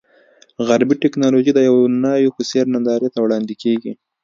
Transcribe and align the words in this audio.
غربي 0.67 0.95
ټکنالوژي 1.03 1.51
د 1.55 1.59
یوې 1.67 1.83
ناوې 2.03 2.29
په 2.37 2.41
څېر 2.49 2.65
نندارې 2.73 3.09
ته 3.13 3.19
وړاندې 3.21 3.53
کېږي. 3.63 3.93